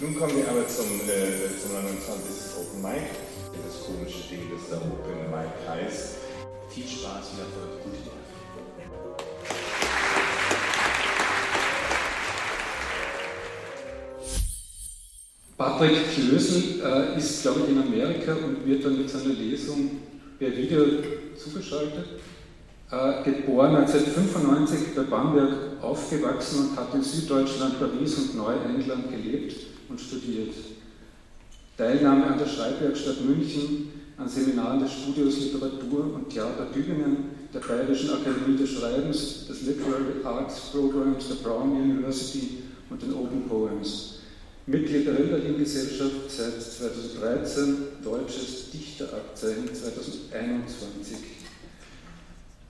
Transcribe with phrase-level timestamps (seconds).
[0.00, 2.58] Nun kommen wir aber zum, äh, zum 29.
[2.58, 3.14] Open Mic.
[3.64, 6.16] Das komische Ding, das da Open Mic heißt.
[6.68, 7.84] Viel Spaß und Erfolg.
[7.84, 8.24] Gute Nacht.
[15.56, 19.90] Patrick Klösel äh, ist, glaube ich, in Amerika und wird dann mit seiner Lesung
[20.40, 20.84] per Video
[21.36, 22.20] zugeschaltet.
[22.90, 30.00] Äh, geboren 1995 bei Bamberg aufgewachsen und hat in Süddeutschland, Paris und Neuengland gelebt und
[30.00, 30.54] studiert.
[31.76, 38.10] Teilnahme an der Schreibwerkstatt München, an Seminaren des Studios Literatur und Theater Tübingen, der Bayerischen
[38.10, 44.20] Akademie des Schreibens, des Literary Arts Programs der Brown University und den Open Poems.
[44.66, 51.16] Mitglied der Hölderlin-Gesellschaft seit 2013, deutsches Dichterabzeichen 2021.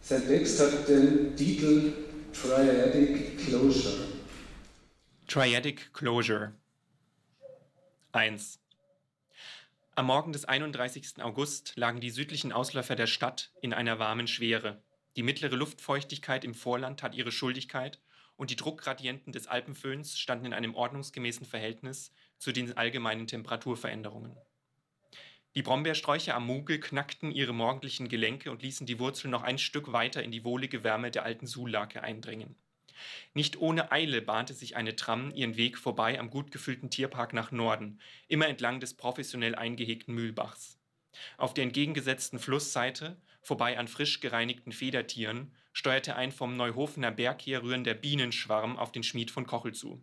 [0.03, 1.93] Sein Text hat den Titel
[2.33, 3.95] Triadic Closure.
[5.29, 6.53] Triadic Closure
[8.15, 8.61] 1.
[9.97, 11.21] Am Morgen des 31.
[11.21, 14.81] August lagen die südlichen Ausläufer der Stadt in einer warmen Schwere.
[15.17, 18.01] Die mittlere Luftfeuchtigkeit im Vorland hat ihre Schuldigkeit
[18.37, 24.37] und die Druckgradienten des Alpenföhns standen in einem ordnungsgemäßen Verhältnis zu den allgemeinen Temperaturveränderungen.
[25.57, 29.93] Die Brombeersträucher am Mugel knackten ihre morgendlichen Gelenke und ließen die Wurzeln noch ein Stück
[29.93, 32.55] weiter in die wohlige Wärme der alten Suhlake eindringen.
[33.35, 37.53] Nicht ohne Eile bahnte sich eine Tram ihren Weg vorbei am gut gefüllten Tierpark nach
[37.53, 40.79] Norden, immer entlang des professionell eingehegten Mühlbachs.
[41.37, 47.95] Auf der entgegengesetzten Flussseite, vorbei an frisch gereinigten Federtieren, steuerte ein vom Neuhofener Berg herrührender
[47.95, 50.03] Bienenschwarm auf den Schmied von Kochel zu.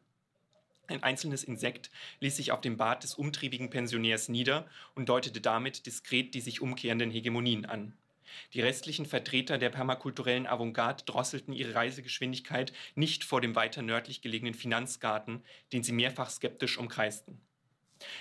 [0.87, 5.85] Ein einzelnes Insekt ließ sich auf dem Bart des umtriebigen Pensionärs nieder und deutete damit
[5.85, 7.93] diskret die sich umkehrenden Hegemonien an.
[8.53, 14.53] Die restlichen Vertreter der permakulturellen Avantgarde drosselten ihre Reisegeschwindigkeit nicht vor dem weiter nördlich gelegenen
[14.53, 15.43] Finanzgarten,
[15.73, 17.41] den sie mehrfach skeptisch umkreisten.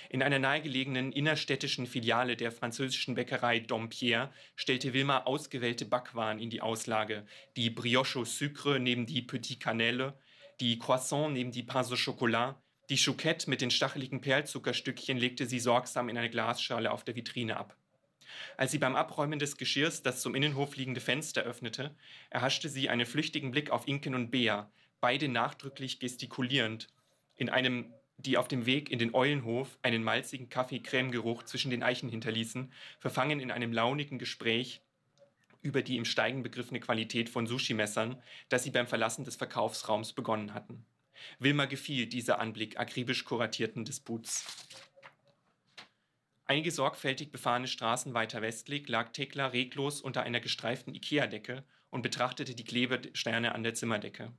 [0.09, 6.61] In einer nahegelegenen innerstädtischen Filiale der französischen Bäckerei Dompierre stellte Wilma ausgewählte Backwaren in die
[6.61, 7.25] Auslage.
[7.55, 10.13] Die Brioche au Sucre neben die Petit Cannelle,
[10.59, 15.59] die Croissant neben die Pain au Chocolat, die Chouquette mit den stacheligen Perlzuckerstückchen legte sie
[15.59, 17.77] sorgsam in eine Glasschale auf der Vitrine ab.
[18.57, 21.95] Als sie beim Abräumen des Geschirrs das zum Innenhof liegende Fenster öffnete,
[22.29, 26.87] erhaschte sie einen flüchtigen Blick auf Inken und Bea, beide nachdrücklich gestikulierend,
[27.35, 32.09] in einem die auf dem Weg in den Eulenhof einen malzigen Kaffee-Creme-Geruch zwischen den Eichen
[32.09, 34.81] hinterließen, verfangen in einem launigen Gespräch
[35.61, 40.53] über die im Steigen begriffene Qualität von Sushi-Messern, das sie beim Verlassen des Verkaufsraums begonnen
[40.53, 40.85] hatten.
[41.39, 44.45] Wilma gefiel dieser Anblick akribisch kuratierten Disputs.
[46.51, 52.55] Einige sorgfältig befahrene Straßen weiter westlich lag Tekla reglos unter einer gestreiften Ikea-Decke und betrachtete
[52.55, 54.33] die Klebesterne an der Zimmerdecke.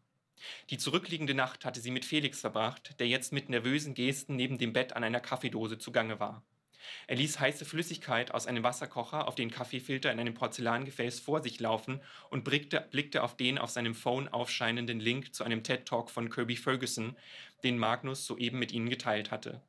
[0.68, 4.74] Die zurückliegende Nacht hatte sie mit Felix verbracht, der jetzt mit nervösen Gesten neben dem
[4.74, 6.44] Bett an einer Kaffeedose zugange war.
[7.06, 11.60] Er ließ heiße Flüssigkeit aus einem Wasserkocher auf den Kaffeefilter in einem Porzellangefäß vor sich
[11.60, 16.28] laufen und blickte, blickte auf den auf seinem Phone aufscheinenden Link zu einem TED-Talk von
[16.28, 17.16] Kirby Ferguson,
[17.64, 19.62] den Magnus soeben mit ihnen geteilt hatte.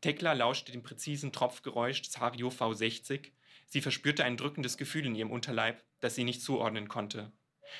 [0.00, 3.32] Tekla lauschte dem präzisen Tropfgeräusch des Hario V60.
[3.66, 7.32] Sie verspürte ein drückendes Gefühl in ihrem Unterleib, das sie nicht zuordnen konnte.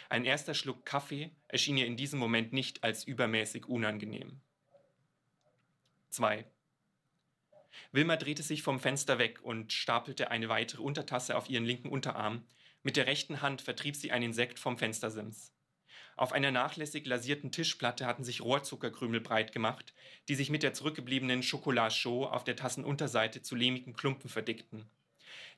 [0.09, 4.41] Ein erster Schluck Kaffee erschien ihr in diesem Moment nicht als übermäßig unangenehm.
[6.11, 6.45] 2.
[7.93, 12.45] Wilma drehte sich vom Fenster weg und stapelte eine weitere Untertasse auf ihren linken Unterarm.
[12.83, 15.53] Mit der rechten Hand vertrieb sie ein Insekt vom Fenstersims.
[16.19, 19.95] Auf einer nachlässig lasierten Tischplatte hatten sich Rohrzuckerkrümel breit gemacht,
[20.27, 24.85] die sich mit der zurückgebliebenen Chocolat auf der Tassenunterseite zu lehmigen Klumpen verdickten.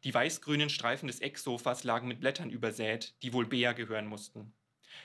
[0.05, 4.53] Die weißgrünen Streifen des Ecksofas lagen mit Blättern übersät, die wohl Bea gehören mussten.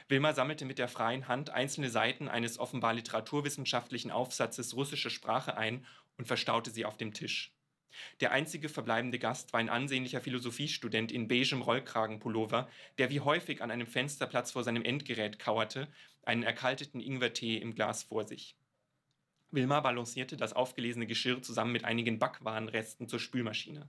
[0.10, 5.86] Wilma sammelte mit der freien Hand einzelne Seiten eines offenbar literaturwissenschaftlichen Aufsatzes russischer Sprache ein
[6.18, 7.55] und verstaute sie auf dem Tisch.
[8.20, 13.72] Der einzige verbleibende Gast war ein ansehnlicher Philosophiestudent in beigem Rollkragenpullover, der wie häufig an
[13.72, 15.88] einem Fensterplatz vor seinem Endgerät kauerte,
[16.24, 18.56] einen erkalteten Ingwertee im Glas vor sich.
[19.52, 23.88] Wilma balancierte das aufgelesene Geschirr zusammen mit einigen Backwarenresten zur Spülmaschine.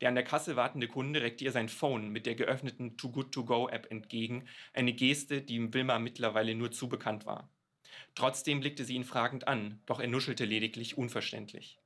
[0.00, 3.32] Der an der Kasse wartende Kunde reckte ihr sein Phone mit der geöffneten Too Good
[3.32, 7.48] To Go App entgegen, eine Geste, die ihm Wilma mittlerweile nur zu bekannt war.
[8.14, 11.78] Trotzdem blickte sie ihn fragend an, doch er nuschelte lediglich unverständlich.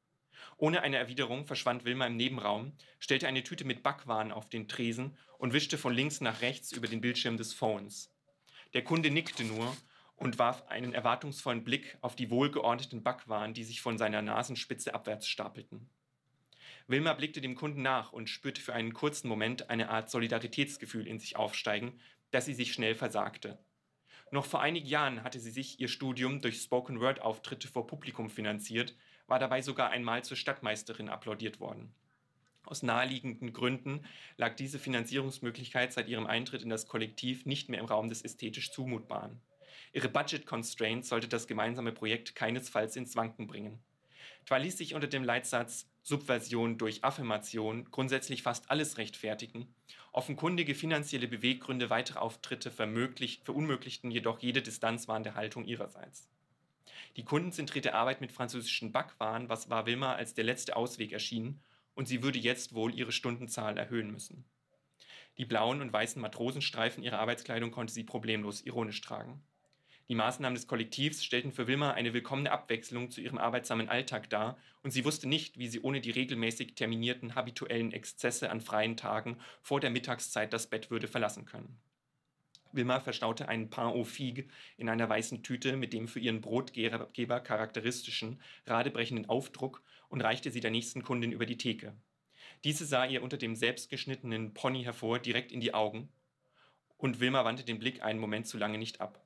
[0.59, 5.17] Ohne eine Erwiderung verschwand Wilma im Nebenraum, stellte eine Tüte mit Backwaren auf den Tresen
[5.39, 8.13] und wischte von links nach rechts über den Bildschirm des Phones.
[8.75, 9.75] Der Kunde nickte nur
[10.17, 15.29] und warf einen erwartungsvollen Blick auf die wohlgeordneten Backwaren, die sich von seiner Nasenspitze abwärts
[15.29, 15.89] stapelten.
[16.89, 21.21] Wilma blickte dem Kunden nach und spürte für einen kurzen Moment eine Art Solidaritätsgefühl in
[21.21, 22.01] sich aufsteigen,
[22.33, 23.59] das sie sich schnell versagte.
[24.33, 28.97] Noch vor einigen Jahren hatte sie sich ihr Studium durch Spoken-Word-Auftritte vor Publikum finanziert,
[29.29, 31.95] war dabei sogar einmal zur Stadtmeisterin applaudiert worden.
[32.65, 34.05] Aus naheliegenden Gründen
[34.37, 38.73] lag diese Finanzierungsmöglichkeit seit ihrem Eintritt in das Kollektiv nicht mehr im Raum des ästhetisch
[38.73, 39.41] Zumutbaren.
[39.93, 43.79] Ihre Budget Constraints sollte das gemeinsame Projekt keinesfalls ins Wanken bringen.
[44.45, 49.75] Zwar ließ sich unter dem Leitsatz Subversion durch Affirmation grundsätzlich fast alles rechtfertigen,
[50.13, 56.29] offenkundige finanzielle Beweggründe weitere Auftritte verunmöglichten jedoch jede distanzwahrende Haltung ihrerseits.
[57.19, 61.61] Die kundenzentrierte Arbeit mit französischen Backwaren, was war Wilma als der letzte Ausweg erschien,
[61.95, 64.45] und sie würde jetzt wohl ihre Stundenzahl erhöhen müssen.
[65.37, 69.43] Die blauen und weißen Matrosenstreifen ihrer Arbeitskleidung konnte sie problemlos ironisch tragen.
[70.09, 74.57] Die Maßnahmen des Kollektivs stellten für Wilma eine willkommene Abwechslung zu ihrem arbeitsamen Alltag dar,
[74.85, 79.39] und sie wusste nicht, wie sie ohne die regelmäßig terminierten habituellen Exzesse an freien Tagen
[79.61, 81.81] vor der Mittagszeit das Bett würde verlassen können.
[82.73, 87.41] Wilma verstaute einen Pain aux Figues in einer weißen Tüte mit dem für ihren Brotgeber
[87.41, 91.95] charakteristischen, radebrechenden Aufdruck und reichte sie der nächsten Kundin über die Theke.
[92.65, 96.09] Diese sah ihr unter dem selbstgeschnittenen Pony hervor direkt in die Augen
[96.97, 99.25] und Wilma wandte den Blick einen Moment zu lange nicht ab.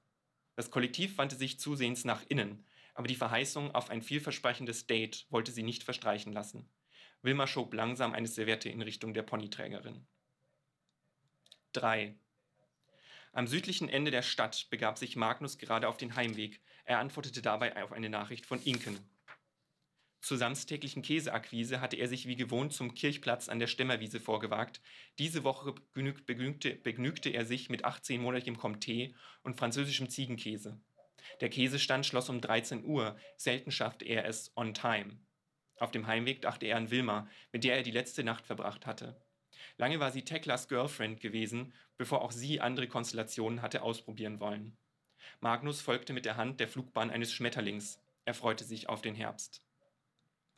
[0.55, 5.51] Das Kollektiv wandte sich zusehends nach innen, aber die Verheißung auf ein vielversprechendes Date wollte
[5.51, 6.69] sie nicht verstreichen lassen.
[7.23, 10.07] Wilma schob langsam eine Serviette in Richtung der Ponyträgerin.
[11.73, 12.15] 3.
[13.35, 16.61] Am südlichen Ende der Stadt begab sich Magnus gerade auf den Heimweg.
[16.85, 18.99] Er antwortete dabei auf eine Nachricht von Inken.
[20.21, 24.83] Zur samstäglichen Käseakquise hatte er sich wie gewohnt zum Kirchplatz an der Stemmerwiese vorgewagt.
[25.19, 30.79] Diese Woche begnügte, begnügte er sich mit 18-monatigem Comté und französischem Ziegenkäse.
[31.41, 35.19] Der Käsestand schloss um 13 Uhr, selten schaffte er es on time.
[35.77, 39.21] Auf dem Heimweg dachte er an Wilma, mit der er die letzte Nacht verbracht hatte.
[39.77, 44.77] Lange war sie Teklas Girlfriend gewesen, bevor auch sie andere Konstellationen hatte ausprobieren wollen.
[45.41, 48.01] Magnus folgte mit der Hand der Flugbahn eines Schmetterlings.
[48.25, 49.63] Er freute sich auf den Herbst.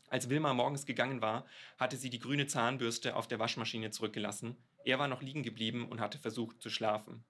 [0.08, 1.46] Als Wilma morgens gegangen war,
[1.78, 4.56] hatte sie die grüne Zahnbürste auf der Waschmaschine zurückgelassen.
[4.84, 7.24] Er war noch liegen geblieben und hatte versucht zu schlafen.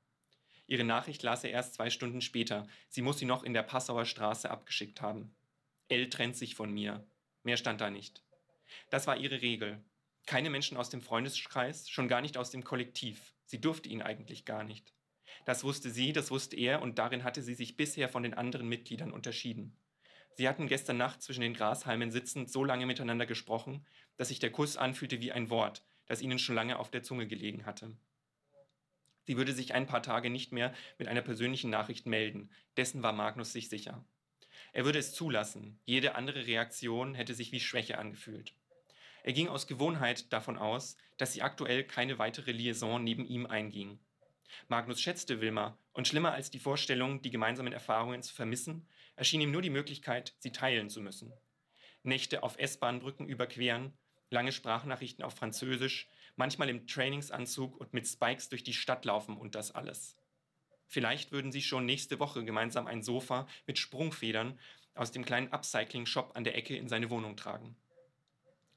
[0.66, 2.66] Ihre Nachricht las er erst zwei Stunden später.
[2.88, 5.34] Sie muss sie noch in der Passauer Straße abgeschickt haben.
[5.88, 7.06] L trennt sich von mir.
[7.42, 8.22] Mehr stand da nicht.
[8.90, 9.82] Das war ihre Regel.
[10.26, 13.34] Keine Menschen aus dem Freundeskreis, schon gar nicht aus dem Kollektiv.
[13.44, 14.94] Sie durfte ihn eigentlich gar nicht.
[15.44, 18.68] Das wusste sie, das wusste er, und darin hatte sie sich bisher von den anderen
[18.68, 19.76] Mitgliedern unterschieden.
[20.36, 23.86] Sie hatten gestern Nacht zwischen den Grashalmen sitzend so lange miteinander gesprochen,
[24.16, 27.26] dass sich der Kuss anfühlte wie ein Wort, das ihnen schon lange auf der Zunge
[27.26, 27.96] gelegen hatte.
[29.26, 33.12] Sie würde sich ein paar Tage nicht mehr mit einer persönlichen Nachricht melden, dessen war
[33.12, 34.04] Magnus sich sicher.
[34.72, 38.54] Er würde es zulassen, jede andere Reaktion hätte sich wie Schwäche angefühlt.
[39.24, 43.98] Er ging aus Gewohnheit davon aus, dass sie aktuell keine weitere Liaison neben ihm einging.
[44.68, 48.86] Magnus schätzte Wilma, und schlimmer als die Vorstellung, die gemeinsamen Erfahrungen zu vermissen,
[49.16, 51.32] erschien ihm nur die Möglichkeit, sie teilen zu müssen.
[52.02, 53.94] Nächte auf S-Bahn-Brücken überqueren,
[54.28, 56.06] lange Sprachnachrichten auf Französisch,
[56.36, 60.18] manchmal im Trainingsanzug und mit Spikes durch die Stadt laufen und das alles.
[60.86, 64.58] Vielleicht würden sie schon nächste Woche gemeinsam ein Sofa mit Sprungfedern
[64.94, 67.74] aus dem kleinen Upcycling-Shop an der Ecke in seine Wohnung tragen.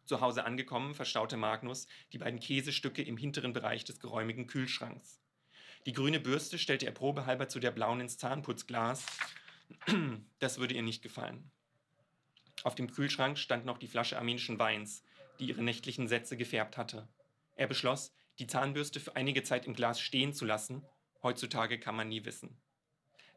[0.07, 5.19] Zu Hause angekommen, verstaute Magnus die beiden Käsestücke im hinteren Bereich des geräumigen Kühlschranks.
[5.85, 9.05] Die grüne Bürste stellte er probehalber zu der blauen ins Zahnputzglas.
[10.39, 11.51] Das würde ihr nicht gefallen.
[12.63, 15.03] Auf dem Kühlschrank stand noch die Flasche armenischen Weins,
[15.39, 17.09] die ihre nächtlichen Sätze gefärbt hatte.
[17.55, 20.85] Er beschloss, die Zahnbürste für einige Zeit im Glas stehen zu lassen.
[21.21, 22.57] Heutzutage kann man nie wissen.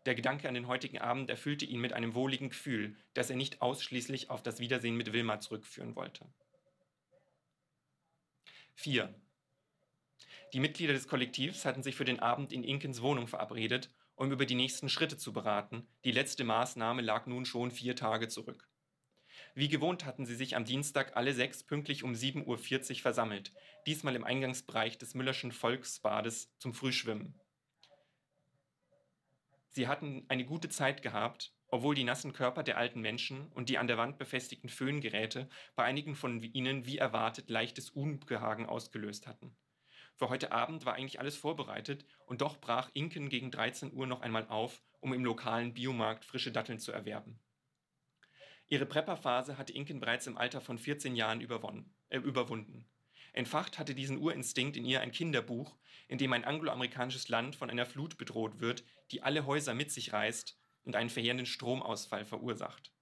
[0.07, 3.61] Der Gedanke an den heutigen Abend erfüllte ihn mit einem wohligen Gefühl, das er nicht
[3.61, 6.27] ausschließlich auf das Wiedersehen mit Wilma zurückführen wollte.
[8.81, 9.15] 4.
[10.55, 14.47] Die Mitglieder des Kollektivs hatten sich für den Abend in Inkens Wohnung verabredet, um über
[14.47, 15.87] die nächsten Schritte zu beraten.
[16.05, 18.71] Die letzte Maßnahme lag nun schon vier Tage zurück.
[19.55, 22.47] Wie gewohnt hatten sie sich am Dienstag alle sechs pünktlich um 7.40
[22.91, 23.53] Uhr versammelt,
[23.87, 27.39] diesmal im Eingangsbereich des Müllerschen Volksbades zum Frühschwimmen.
[29.69, 33.79] Sie hatten eine gute Zeit gehabt, obwohl die nassen Körper der alten Menschen und die
[33.79, 39.55] an der Wand befestigten Föhngeräte bei einigen von ihnen wie erwartet leichtes Unbehagen ausgelöst hatten.
[40.17, 44.21] Für heute Abend war eigentlich alles vorbereitet und doch brach Inken gegen 13 Uhr noch
[44.21, 47.39] einmal auf, um im lokalen Biomarkt frische Datteln zu erwerben.
[48.69, 52.85] Ihre Prepperphase hatte Inken bereits im Alter von 14 Jahren äh, überwunden.
[53.33, 55.77] Entfacht hatte diesen Urinstinkt in ihr ein Kinderbuch,
[56.09, 60.13] in dem ein angloamerikanisches Land von einer Flut bedroht wird, die alle Häuser mit sich
[60.13, 62.93] reißt und einen verheerenden Stromausfall verursacht.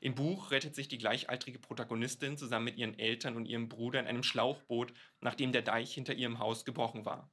[0.00, 4.06] Im Buch rettet sich die gleichaltrige Protagonistin zusammen mit ihren Eltern und ihrem Bruder in
[4.06, 7.30] einem Schlauchboot, nachdem der Deich hinter ihrem Haus gebrochen war.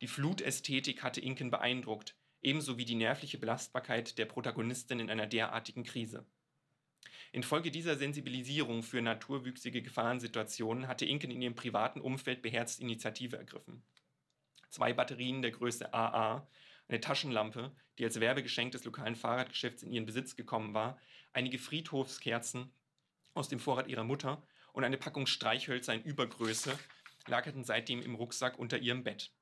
[0.00, 5.82] Die Flutästhetik hatte Inken beeindruckt, ebenso wie die nervliche Belastbarkeit der Protagonistin in einer derartigen
[5.82, 6.26] Krise.
[7.32, 13.82] Infolge dieser Sensibilisierung für naturwüchsige Gefahrensituationen hatte Inken in ihrem privaten Umfeld beherzt Initiative ergriffen.
[14.70, 16.48] Zwei Batterien der Größe AA,
[16.88, 20.98] eine Taschenlampe, die als Werbegeschenk des lokalen Fahrradgeschäfts in ihren Besitz gekommen war,
[21.32, 22.72] einige Friedhofskerzen
[23.34, 26.78] aus dem Vorrat ihrer Mutter und eine Packung Streichhölzer in Übergröße
[27.26, 29.32] lagerten seitdem im Rucksack unter ihrem Bett.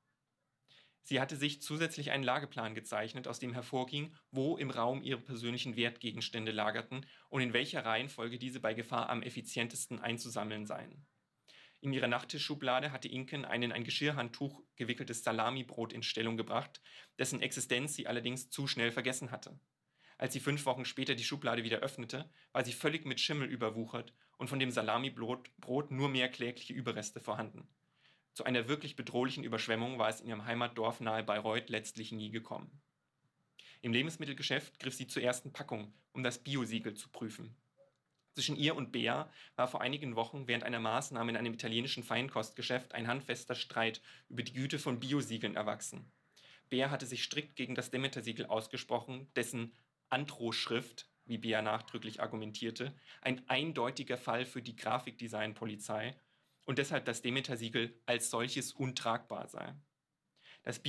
[1.03, 5.77] Sie hatte sich zusätzlich einen Lageplan gezeichnet, aus dem hervorging, wo im Raum ihre persönlichen
[5.77, 11.07] Wertgegenstände lagerten und in welcher Reihenfolge diese bei Gefahr am effizientesten einzusammeln seien.
[11.79, 16.81] In ihrer Nachttischschublade hatte Inken ein in ein Geschirrhandtuch gewickeltes Salamibrot in Stellung gebracht,
[17.19, 19.59] dessen Existenz sie allerdings zu schnell vergessen hatte.
[20.17, 24.13] Als sie fünf Wochen später die Schublade wieder öffnete, war sie völlig mit Schimmel überwuchert
[24.37, 27.67] und von dem Salamibrot nur mehr klägliche Überreste vorhanden.
[28.33, 32.81] Zu einer wirklich bedrohlichen Überschwemmung war es in ihrem Heimatdorf nahe Bayreuth letztlich nie gekommen.
[33.81, 37.55] Im Lebensmittelgeschäft griff sie zur ersten Packung, um das Biosiegel zu prüfen.
[38.37, 42.93] Zwischen ihr und Bea war vor einigen Wochen während einer Maßnahme in einem italienischen Feinkostgeschäft
[42.93, 46.11] ein handfester Streit über die Güte von Biosiegeln erwachsen.
[46.69, 49.73] Bea hatte sich strikt gegen das Demeter-Siegel ausgesprochen, dessen
[50.09, 56.15] Androhschrift, wie Bea nachdrücklich argumentierte, ein eindeutiger Fall für die Grafikdesign-Polizei
[56.65, 59.73] und deshalb das Demeter-Siegel als solches untragbar sei.
[60.61, 60.79] Das,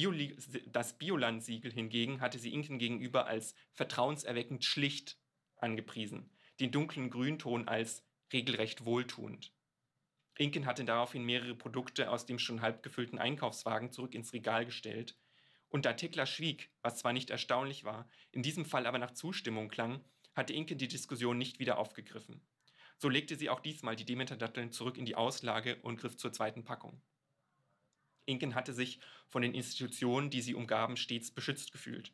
[0.67, 5.17] das Bioland-Siegel hingegen hatte sie Inken gegenüber als vertrauenserweckend schlicht
[5.57, 6.29] angepriesen,
[6.61, 9.53] den dunklen Grünton als regelrecht wohltuend.
[10.37, 15.17] Inken hatte daraufhin mehrere Produkte aus dem schon halb gefüllten Einkaufswagen zurück ins Regal gestellt.
[15.69, 19.69] Und da Tekla schwieg, was zwar nicht erstaunlich war, in diesem Fall aber nach Zustimmung
[19.69, 22.41] klang, hatte Inken die Diskussion nicht wieder aufgegriffen.
[22.97, 26.65] So legte sie auch diesmal die Demeter-Datteln zurück in die Auslage und griff zur zweiten
[26.65, 27.01] Packung.
[28.25, 32.13] Inken hatte sich von den Institutionen, die sie umgaben, stets beschützt gefühlt.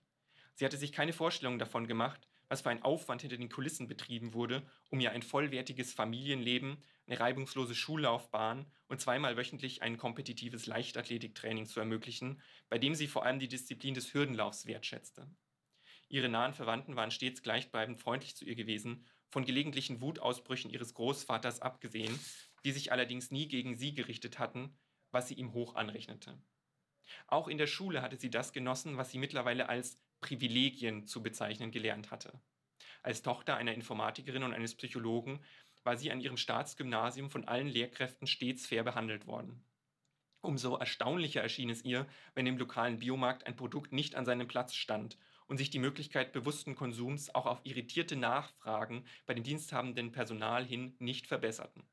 [0.55, 4.35] Sie hatte sich keine Vorstellung davon gemacht, was für ein Aufwand hinter den Kulissen betrieben
[4.35, 11.67] wurde, um ihr ein vollwertiges Familienleben, eine reibungslose Schullaufbahn und zweimal wöchentlich ein kompetitives Leichtathletiktraining
[11.67, 15.29] zu ermöglichen, bei dem sie vor allem die Disziplin des Hürdenlaufs wertschätzte.
[16.09, 21.61] Ihre nahen Verwandten waren stets gleichbleibend freundlich zu ihr gewesen von gelegentlichen Wutausbrüchen ihres Großvaters
[21.61, 22.19] abgesehen,
[22.65, 24.77] die sich allerdings nie gegen sie gerichtet hatten,
[25.11, 26.39] was sie ihm hoch anrechnete.
[27.27, 31.71] Auch in der Schule hatte sie das genossen, was sie mittlerweile als Privilegien zu bezeichnen
[31.71, 32.41] gelernt hatte.
[33.03, 35.41] Als Tochter einer Informatikerin und eines Psychologen
[35.83, 39.63] war sie an ihrem Staatsgymnasium von allen Lehrkräften stets fair behandelt worden.
[40.41, 44.75] Umso erstaunlicher erschien es ihr, wenn im lokalen Biomarkt ein Produkt nicht an seinem Platz
[44.75, 50.65] stand und sich die Möglichkeit bewussten Konsums auch auf irritierte Nachfragen bei dem diensthabenden Personal
[50.65, 51.85] hin nicht verbesserten.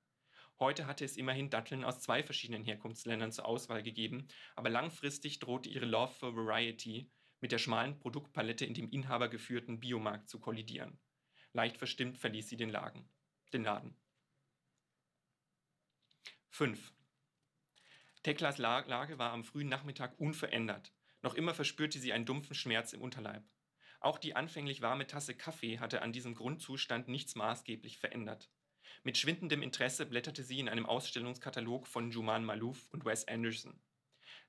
[0.57, 5.67] Heute hatte es immerhin Datteln aus zwei verschiedenen Herkunftsländern zur Auswahl gegeben, aber langfristig drohte
[5.67, 7.09] ihre Love for Variety
[7.41, 10.99] mit der schmalen Produktpalette in dem inhabergeführten Biomarkt zu kollidieren.
[11.53, 13.09] Leicht verstimmt verließ sie den, Lagen,
[13.51, 13.95] den Laden.
[16.49, 16.93] 5.
[18.23, 20.93] Teklas Lage war am frühen Nachmittag unverändert.
[21.23, 23.43] Noch immer verspürte sie einen dumpfen Schmerz im Unterleib.
[23.99, 28.51] Auch die anfänglich warme Tasse Kaffee hatte an diesem Grundzustand nichts maßgeblich verändert.
[29.03, 33.79] Mit schwindendem Interesse blätterte sie in einem Ausstellungskatalog von Juman Malouf und Wes Anderson.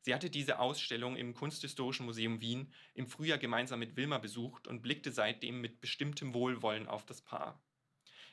[0.05, 4.83] Sie hatte diese Ausstellung im Kunsthistorischen Museum Wien im Frühjahr gemeinsam mit Wilma besucht und
[4.83, 7.63] blickte seitdem mit bestimmtem Wohlwollen auf das Paar.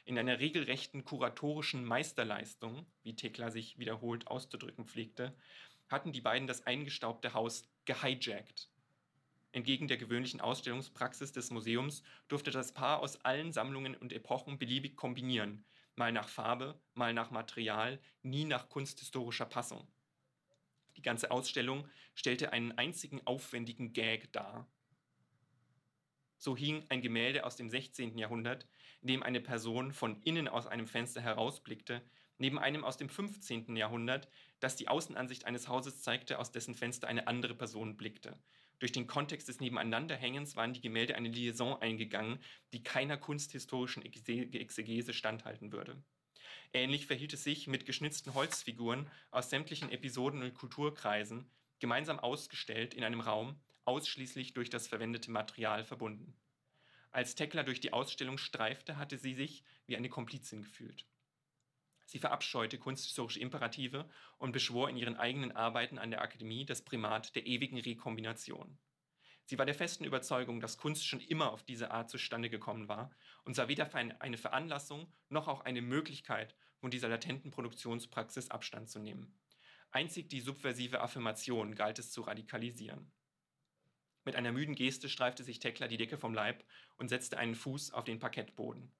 [0.03, 5.35] In einer regelrechten kuratorischen Meisterleistung, wie Thekla sich wiederholt auszudrücken pflegte,
[5.87, 8.71] hatten die beiden das eingestaubte Haus gehijackt.
[9.51, 14.95] Entgegen der gewöhnlichen Ausstellungspraxis des Museums durfte das Paar aus allen Sammlungen und Epochen beliebig
[14.95, 15.63] kombinieren,
[15.95, 19.87] mal nach Farbe, mal nach Material, nie nach kunsthistorischer Passung.
[20.99, 24.69] Die ganze Ausstellung stellte einen einzigen aufwendigen Gag dar.
[26.37, 28.17] So hing ein Gemälde aus dem 16.
[28.17, 28.67] Jahrhundert,
[28.99, 32.01] in dem eine Person von innen aus einem Fenster herausblickte,
[32.37, 33.77] neben einem aus dem 15.
[33.77, 34.27] Jahrhundert,
[34.59, 38.37] das die Außenansicht eines Hauses zeigte, aus dessen Fenster eine andere Person blickte.
[38.79, 45.13] Durch den Kontext des Nebeneinanderhängens waren die Gemälde eine Liaison eingegangen, die keiner kunsthistorischen Exegese
[45.13, 46.03] standhalten würde.
[46.71, 51.49] Ähnlich verhielt es sich mit geschnitzten Holzfiguren aus sämtlichen Episoden und Kulturkreisen,
[51.79, 56.35] gemeinsam ausgestellt in einem Raum, ausschließlich durch das verwendete Material verbunden.
[57.11, 61.07] Als Tekla durch die Ausstellung streifte, hatte sie sich wie eine Komplizin gefühlt.
[62.05, 64.07] Sie verabscheute kunsthistorische Imperative
[64.37, 68.77] und beschwor in ihren eigenen Arbeiten an der Akademie das Primat der ewigen Rekombination.
[69.49, 73.09] Sie war der festen Überzeugung, dass Kunst schon immer auf diese Art zustande gekommen war
[73.45, 78.99] und sah weder eine Veranlassung noch auch eine Möglichkeit, von dieser latenten Produktionspraxis Abstand zu
[78.99, 79.39] nehmen.
[79.89, 83.11] Einzig die subversive Affirmation galt es zu radikalisieren.
[84.23, 86.63] Mit einer müden Geste streifte sich Tekla die Decke vom Leib
[86.97, 88.91] und setzte einen Fuß auf den Parkettboden.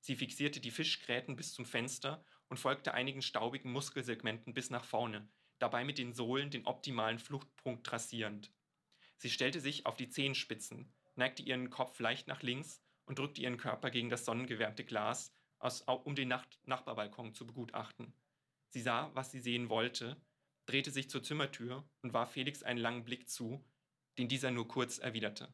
[0.00, 5.28] Sie fixierte die Fischgräten bis zum Fenster und folgte einigen staubigen Muskelsegmenten bis nach vorne,
[5.58, 8.50] dabei mit den Sohlen den optimalen Fluchtpunkt trassierend.
[9.18, 13.56] Sie stellte sich auf die Zehenspitzen, neigte ihren Kopf leicht nach links und drückte ihren
[13.56, 18.12] Körper gegen das sonnengewärmte Glas, aus, um den Nacht Nachbarbalkon zu begutachten.
[18.68, 20.16] Sie sah, was sie sehen wollte,
[20.66, 23.64] drehte sich zur Zimmertür und warf Felix einen langen Blick zu,
[24.18, 25.52] den dieser nur kurz erwiderte.